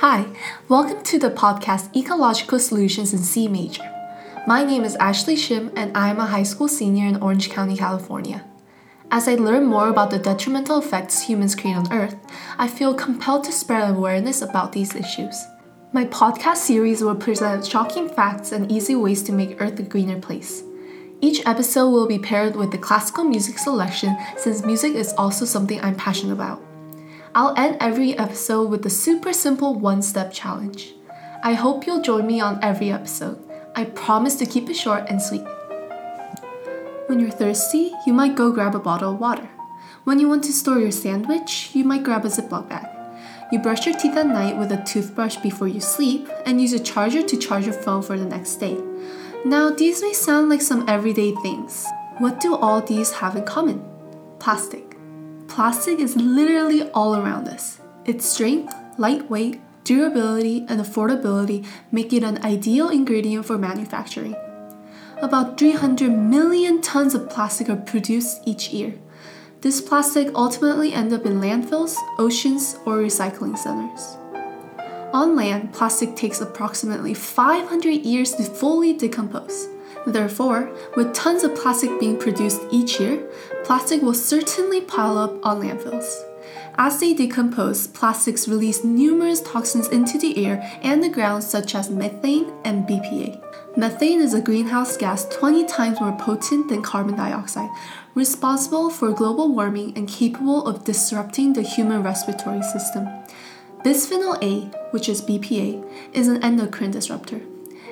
Hi, 0.00 0.26
welcome 0.68 1.02
to 1.02 1.18
the 1.18 1.28
podcast 1.28 1.92
Ecological 1.96 2.60
Solutions 2.60 3.12
in 3.12 3.18
C 3.18 3.48
Major. 3.48 3.82
My 4.46 4.62
name 4.62 4.84
is 4.84 4.94
Ashley 4.94 5.34
Shim, 5.34 5.72
and 5.74 5.96
I 5.96 6.08
am 6.08 6.20
a 6.20 6.26
high 6.26 6.44
school 6.44 6.68
senior 6.68 7.08
in 7.08 7.20
Orange 7.20 7.50
County, 7.50 7.76
California. 7.76 8.44
As 9.10 9.26
I 9.26 9.34
learn 9.34 9.64
more 9.64 9.88
about 9.88 10.12
the 10.12 10.20
detrimental 10.20 10.78
effects 10.78 11.22
humans 11.22 11.56
create 11.56 11.74
on 11.74 11.92
Earth, 11.92 12.14
I 12.58 12.68
feel 12.68 12.94
compelled 12.94 13.42
to 13.46 13.52
spread 13.52 13.90
awareness 13.90 14.40
about 14.40 14.70
these 14.70 14.94
issues. 14.94 15.44
My 15.92 16.04
podcast 16.04 16.58
series 16.58 17.02
will 17.02 17.16
present 17.16 17.66
shocking 17.66 18.08
facts 18.08 18.52
and 18.52 18.70
easy 18.70 18.94
ways 18.94 19.24
to 19.24 19.32
make 19.32 19.60
Earth 19.60 19.80
a 19.80 19.82
greener 19.82 20.20
place. 20.20 20.62
Each 21.20 21.44
episode 21.44 21.90
will 21.90 22.06
be 22.06 22.20
paired 22.20 22.54
with 22.54 22.70
the 22.70 22.78
classical 22.78 23.24
music 23.24 23.58
selection 23.58 24.16
since 24.36 24.64
music 24.64 24.94
is 24.94 25.12
also 25.14 25.44
something 25.44 25.80
I'm 25.80 25.96
passionate 25.96 26.34
about. 26.34 26.67
I'll 27.38 27.54
end 27.56 27.76
every 27.78 28.18
episode 28.18 28.68
with 28.68 28.84
a 28.84 28.90
super 28.90 29.32
simple 29.32 29.76
one 29.76 30.02
step 30.02 30.32
challenge. 30.32 30.94
I 31.44 31.52
hope 31.52 31.86
you'll 31.86 32.02
join 32.02 32.26
me 32.26 32.40
on 32.40 32.58
every 32.64 32.90
episode. 32.90 33.38
I 33.76 33.84
promise 33.84 34.34
to 34.38 34.44
keep 34.44 34.68
it 34.68 34.74
short 34.74 35.04
and 35.06 35.22
sweet. 35.22 35.46
When 37.06 37.20
you're 37.20 37.30
thirsty, 37.30 37.92
you 38.04 38.12
might 38.12 38.34
go 38.34 38.50
grab 38.50 38.74
a 38.74 38.80
bottle 38.80 39.12
of 39.12 39.20
water. 39.20 39.48
When 40.02 40.18
you 40.18 40.28
want 40.28 40.42
to 40.44 40.52
store 40.52 40.80
your 40.80 40.90
sandwich, 40.90 41.70
you 41.74 41.84
might 41.84 42.02
grab 42.02 42.24
a 42.24 42.28
Ziploc 42.28 42.68
bag. 42.68 42.88
You 43.52 43.60
brush 43.60 43.86
your 43.86 43.96
teeth 43.96 44.16
at 44.16 44.26
night 44.26 44.58
with 44.58 44.72
a 44.72 44.82
toothbrush 44.82 45.36
before 45.36 45.68
you 45.68 45.80
sleep 45.80 46.28
and 46.44 46.60
use 46.60 46.72
a 46.72 46.80
charger 46.80 47.22
to 47.22 47.36
charge 47.36 47.66
your 47.66 47.82
phone 47.84 48.02
for 48.02 48.18
the 48.18 48.24
next 48.24 48.56
day. 48.56 48.76
Now, 49.44 49.70
these 49.70 50.02
may 50.02 50.12
sound 50.12 50.48
like 50.48 50.60
some 50.60 50.88
everyday 50.88 51.36
things. 51.36 51.86
What 52.18 52.40
do 52.40 52.56
all 52.56 52.80
these 52.80 53.12
have 53.12 53.36
in 53.36 53.44
common? 53.44 53.84
Plastic. 54.40 54.87
Plastic 55.48 55.98
is 55.98 56.14
literally 56.14 56.88
all 56.90 57.16
around 57.16 57.48
us. 57.48 57.80
Its 58.04 58.26
strength, 58.26 58.72
lightweight, 58.98 59.60
durability, 59.82 60.64
and 60.68 60.80
affordability 60.80 61.66
make 61.90 62.12
it 62.12 62.22
an 62.22 62.44
ideal 62.44 62.90
ingredient 62.90 63.46
for 63.46 63.58
manufacturing. 63.58 64.36
About 65.20 65.58
300 65.58 66.10
million 66.10 66.80
tons 66.80 67.14
of 67.14 67.28
plastic 67.28 67.68
are 67.68 67.76
produced 67.76 68.42
each 68.44 68.68
year. 68.72 68.94
This 69.62 69.80
plastic 69.80 70.28
ultimately 70.34 70.92
ends 70.92 71.12
up 71.12 71.26
in 71.26 71.40
landfills, 71.40 71.96
oceans, 72.18 72.76
or 72.86 72.98
recycling 72.98 73.58
centers. 73.58 74.16
On 75.12 75.34
land, 75.34 75.72
plastic 75.72 76.14
takes 76.14 76.40
approximately 76.40 77.14
500 77.14 77.88
years 78.04 78.34
to 78.34 78.44
fully 78.44 78.92
decompose. 78.92 79.68
Therefore, 80.08 80.74
with 80.96 81.12
tons 81.12 81.44
of 81.44 81.54
plastic 81.54 82.00
being 82.00 82.18
produced 82.18 82.62
each 82.70 82.98
year, 82.98 83.22
plastic 83.62 84.00
will 84.00 84.14
certainly 84.14 84.80
pile 84.80 85.18
up 85.18 85.44
on 85.44 85.60
landfills. 85.60 86.24
As 86.78 86.98
they 86.98 87.12
decompose, 87.12 87.86
plastics 87.88 88.48
release 88.48 88.82
numerous 88.82 89.42
toxins 89.42 89.88
into 89.88 90.16
the 90.16 90.46
air 90.46 90.62
and 90.80 91.02
the 91.02 91.10
ground, 91.10 91.44
such 91.44 91.74
as 91.74 91.90
methane 91.90 92.50
and 92.64 92.88
BPA. 92.88 93.38
Methane 93.76 94.22
is 94.22 94.32
a 94.32 94.40
greenhouse 94.40 94.96
gas 94.96 95.26
20 95.28 95.66
times 95.66 96.00
more 96.00 96.16
potent 96.16 96.70
than 96.70 96.80
carbon 96.80 97.14
dioxide, 97.14 97.68
responsible 98.14 98.88
for 98.88 99.12
global 99.12 99.52
warming 99.52 99.92
and 99.94 100.08
capable 100.08 100.66
of 100.66 100.84
disrupting 100.84 101.52
the 101.52 101.62
human 101.62 102.02
respiratory 102.02 102.62
system. 102.62 103.06
Bisphenol 103.84 104.42
A, 104.42 104.74
which 104.92 105.10
is 105.10 105.20
BPA, 105.20 105.84
is 106.14 106.28
an 106.28 106.42
endocrine 106.42 106.92
disruptor. 106.92 107.42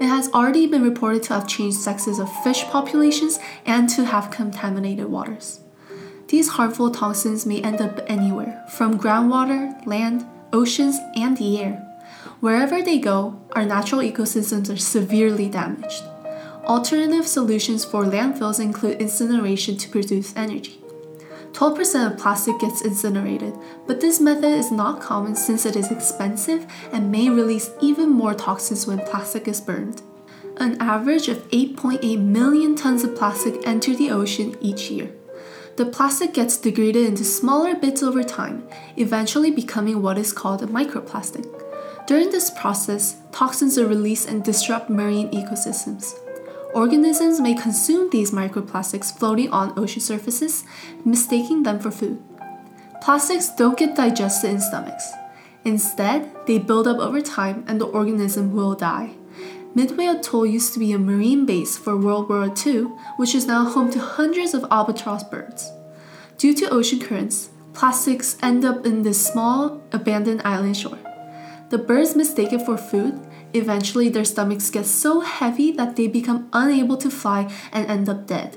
It 0.00 0.06
has 0.06 0.28
already 0.32 0.66
been 0.66 0.82
reported 0.82 1.24
to 1.24 1.34
have 1.34 1.48
changed 1.48 1.78
sexes 1.78 2.18
of 2.18 2.32
fish 2.44 2.64
populations 2.64 3.38
and 3.66 3.88
to 3.90 4.04
have 4.04 4.30
contaminated 4.30 5.06
waters. 5.06 5.60
These 6.28 6.50
harmful 6.50 6.90
toxins 6.90 7.46
may 7.46 7.60
end 7.62 7.80
up 7.80 8.00
anywhere, 8.06 8.64
from 8.76 8.98
groundwater, 8.98 9.84
land, 9.86 10.26
oceans, 10.52 10.98
and 11.16 11.36
the 11.36 11.60
air. 11.60 11.84
Wherever 12.40 12.80
they 12.82 12.98
go, 12.98 13.40
our 13.52 13.64
natural 13.64 14.00
ecosystems 14.02 14.72
are 14.72 14.76
severely 14.76 15.48
damaged. 15.48 16.04
Alternative 16.64 17.26
solutions 17.26 17.84
for 17.84 18.04
landfills 18.04 18.60
include 18.60 19.00
incineration 19.00 19.76
to 19.78 19.88
produce 19.88 20.36
energy. 20.36 20.78
12% 21.58 22.12
of 22.12 22.16
plastic 22.16 22.56
gets 22.60 22.82
incinerated, 22.82 23.52
but 23.88 24.00
this 24.00 24.20
method 24.20 24.44
is 24.44 24.70
not 24.70 25.00
common 25.00 25.34
since 25.34 25.66
it 25.66 25.74
is 25.74 25.90
expensive 25.90 26.64
and 26.92 27.10
may 27.10 27.28
release 27.28 27.72
even 27.80 28.08
more 28.08 28.32
toxins 28.32 28.86
when 28.86 29.00
plastic 29.00 29.48
is 29.48 29.60
burned. 29.60 30.00
An 30.58 30.80
average 30.80 31.26
of 31.26 31.38
8.8 31.50 32.20
million 32.20 32.76
tons 32.76 33.02
of 33.02 33.16
plastic 33.16 33.66
enter 33.66 33.92
the 33.92 34.08
ocean 34.08 34.56
each 34.60 34.88
year. 34.88 35.10
The 35.74 35.86
plastic 35.86 36.32
gets 36.32 36.56
degraded 36.56 37.04
into 37.04 37.24
smaller 37.24 37.74
bits 37.74 38.04
over 38.04 38.22
time, 38.22 38.62
eventually 38.96 39.50
becoming 39.50 40.00
what 40.00 40.16
is 40.16 40.32
called 40.32 40.62
a 40.62 40.68
microplastic. 40.68 41.44
During 42.06 42.30
this 42.30 42.50
process, 42.50 43.16
toxins 43.32 43.76
are 43.78 43.86
released 43.88 44.28
and 44.28 44.44
disrupt 44.44 44.90
marine 44.90 45.28
ecosystems. 45.32 46.14
Organisms 46.74 47.40
may 47.40 47.54
consume 47.54 48.10
these 48.10 48.30
microplastics 48.30 49.16
floating 49.16 49.50
on 49.50 49.78
ocean 49.78 50.00
surfaces, 50.00 50.64
mistaking 51.04 51.62
them 51.62 51.78
for 51.80 51.90
food. 51.90 52.22
Plastics 53.00 53.50
don't 53.50 53.78
get 53.78 53.96
digested 53.96 54.50
in 54.50 54.60
stomachs. 54.60 55.10
Instead, 55.64 56.30
they 56.46 56.58
build 56.58 56.86
up 56.86 56.98
over 56.98 57.20
time 57.20 57.64
and 57.66 57.80
the 57.80 57.86
organism 57.86 58.52
will 58.52 58.74
die. 58.74 59.14
Midway 59.74 60.06
Atoll 60.06 60.46
used 60.46 60.72
to 60.74 60.78
be 60.78 60.92
a 60.92 60.98
marine 60.98 61.46
base 61.46 61.76
for 61.76 61.96
World 61.96 62.28
War 62.28 62.52
II, 62.66 62.84
which 63.16 63.34
is 63.34 63.46
now 63.46 63.64
home 63.64 63.90
to 63.92 63.98
hundreds 63.98 64.54
of 64.54 64.66
albatross 64.70 65.24
birds. 65.24 65.70
Due 66.36 66.54
to 66.54 66.70
ocean 66.70 67.00
currents, 67.00 67.50
plastics 67.72 68.36
end 68.42 68.64
up 68.64 68.84
in 68.84 69.02
this 69.02 69.24
small, 69.24 69.80
abandoned 69.92 70.42
island 70.44 70.76
shore. 70.76 70.98
The 71.70 71.78
birds 71.78 72.16
mistake 72.16 72.52
it 72.52 72.62
for 72.62 72.76
food 72.76 73.20
Eventually, 73.54 74.08
their 74.08 74.24
stomachs 74.24 74.70
get 74.70 74.86
so 74.86 75.20
heavy 75.20 75.70
that 75.72 75.96
they 75.96 76.06
become 76.06 76.48
unable 76.52 76.96
to 76.98 77.10
fly 77.10 77.52
and 77.72 77.86
end 77.86 78.08
up 78.08 78.26
dead. 78.26 78.56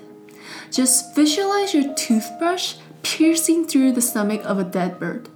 Just 0.69 1.15
visualize 1.15 1.73
your 1.73 1.93
toothbrush 1.95 2.75
piercing 3.03 3.65
through 3.65 3.93
the 3.93 4.01
stomach 4.01 4.41
of 4.43 4.59
a 4.59 4.63
dead 4.63 4.99
bird. 4.99 5.29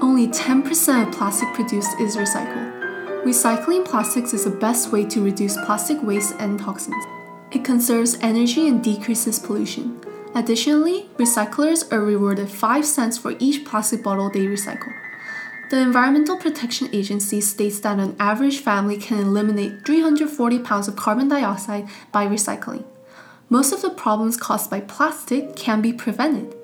Only 0.00 0.26
10% 0.26 1.06
of 1.06 1.12
plastic 1.12 1.52
produced 1.52 2.00
is 2.00 2.16
recycled. 2.16 3.24
Recycling 3.24 3.84
plastics 3.84 4.32
is 4.32 4.44
the 4.44 4.50
best 4.50 4.90
way 4.90 5.04
to 5.04 5.22
reduce 5.22 5.54
plastic 5.66 6.02
waste 6.02 6.34
and 6.38 6.58
toxins. 6.58 7.04
It 7.50 7.66
conserves 7.66 8.16
energy 8.22 8.68
and 8.68 8.82
decreases 8.82 9.38
pollution. 9.38 10.00
Additionally, 10.34 11.10
recyclers 11.18 11.92
are 11.92 12.00
rewarded 12.00 12.48
5 12.48 12.86
cents 12.86 13.18
for 13.18 13.34
each 13.38 13.66
plastic 13.66 14.02
bottle 14.02 14.30
they 14.30 14.46
recycle. 14.46 14.94
The 15.72 15.80
Environmental 15.80 16.36
Protection 16.36 16.90
Agency 16.92 17.40
states 17.40 17.80
that 17.80 17.98
an 17.98 18.14
average 18.20 18.58
family 18.58 18.98
can 18.98 19.18
eliminate 19.20 19.86
340 19.86 20.58
pounds 20.58 20.86
of 20.86 20.96
carbon 20.96 21.28
dioxide 21.28 21.88
by 22.12 22.26
recycling. 22.26 22.84
Most 23.48 23.72
of 23.72 23.80
the 23.80 23.88
problems 23.88 24.36
caused 24.36 24.68
by 24.68 24.80
plastic 24.80 25.56
can 25.56 25.80
be 25.80 25.94
prevented. 25.94 26.54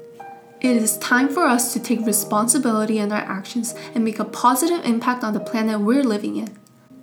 It 0.61 0.77
is 0.77 0.99
time 0.99 1.31
for 1.31 1.45
us 1.45 1.73
to 1.73 1.81
take 1.81 2.05
responsibility 2.05 2.99
in 2.99 3.11
our 3.11 3.23
actions 3.23 3.75
and 3.95 4.05
make 4.05 4.19
a 4.19 4.27
positive 4.27 4.85
impact 4.85 5.25
on 5.25 5.33
the 5.33 5.41
planet 5.41 5.81
we're 5.81 6.05
living 6.05 6.37
in. 6.37 6.59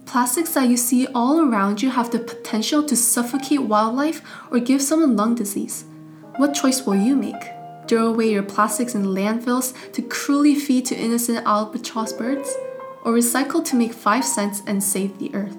Plastics 0.06 0.54
that 0.54 0.70
you 0.70 0.78
see 0.78 1.08
all 1.08 1.40
around 1.40 1.82
you 1.82 1.90
have 1.90 2.12
the 2.12 2.20
potential 2.20 2.84
to 2.84 2.96
suffocate 2.96 3.64
wildlife 3.64 4.22
or 4.52 4.60
give 4.60 4.84
someone 4.84 5.16
lung 5.16 5.34
disease. 5.34 5.86
What 6.36 6.54
choice 6.54 6.86
will 6.86 6.98
you 6.98 7.16
make? 7.16 7.55
Throw 7.88 8.08
away 8.08 8.32
your 8.32 8.44
plastics 8.44 8.96
in 8.96 9.04
landfills 9.06 9.74
to 9.94 10.02
cruelly 10.02 10.56
feed 10.56 10.86
to 10.88 10.96
innocent 10.96 11.46
albatross 11.46 12.14
birds, 12.14 12.56
or 13.04 13.14
recycle 13.14 13.64
to 13.66 13.76
make 13.76 13.94
5 13.94 14.26
cents 14.26 14.64
and 14.66 14.84
save 14.84 15.20
the 15.20 15.34
earth. 15.36 15.58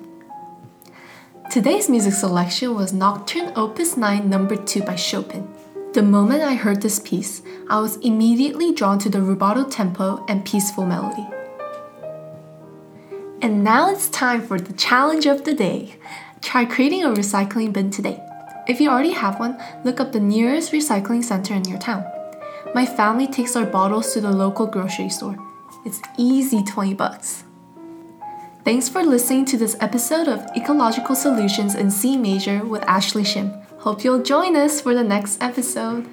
Today's 1.50 1.88
music 1.88 2.12
selection 2.12 2.74
was 2.74 2.92
Nocturne 2.92 3.52
Opus 3.54 3.96
9 3.96 4.28
number 4.28 4.56
2 4.56 4.82
by 4.82 4.96
Chopin. 4.96 5.48
The 5.92 6.02
moment 6.02 6.42
I 6.42 6.54
heard 6.54 6.82
this 6.82 6.98
piece, 6.98 7.40
I 7.70 7.80
was 7.80 7.96
immediately 7.98 8.74
drawn 8.74 8.98
to 8.98 9.08
the 9.08 9.18
rubato 9.18 9.70
tempo 9.70 10.24
and 10.28 10.44
peaceful 10.44 10.84
melody. 10.84 11.26
And 13.40 13.62
now 13.62 13.90
it's 13.90 14.08
time 14.08 14.42
for 14.42 14.58
the 14.58 14.72
challenge 14.72 15.26
of 15.26 15.44
the 15.44 15.54
day. 15.54 15.96
Try 16.42 16.64
creating 16.64 17.04
a 17.04 17.08
recycling 17.08 17.72
bin 17.72 17.90
today. 17.90 18.20
If 18.66 18.80
you 18.80 18.90
already 18.90 19.12
have 19.12 19.38
one, 19.38 19.56
look 19.84 20.00
up 20.00 20.12
the 20.12 20.20
nearest 20.20 20.72
recycling 20.72 21.22
center 21.22 21.54
in 21.54 21.64
your 21.64 21.78
town. 21.78 22.04
My 22.74 22.84
family 22.84 23.26
takes 23.26 23.56
our 23.56 23.66
bottles 23.66 24.12
to 24.12 24.20
the 24.20 24.30
local 24.30 24.66
grocery 24.66 25.08
store. 25.08 25.36
It's 25.84 26.00
easy 26.18 26.62
20 26.62 26.94
bucks. 26.94 27.44
Thanks 28.64 28.88
for 28.88 29.02
listening 29.02 29.44
to 29.46 29.56
this 29.56 29.76
episode 29.80 30.26
of 30.26 30.44
Ecological 30.56 31.14
Solutions 31.14 31.74
in 31.74 31.90
C 31.90 32.16
Major 32.16 32.64
with 32.64 32.82
Ashley 32.82 33.22
Shim. 33.22 33.64
Hope 33.78 34.02
you'll 34.02 34.22
join 34.22 34.56
us 34.56 34.80
for 34.80 34.94
the 34.94 35.04
next 35.04 35.40
episode. 35.40 36.08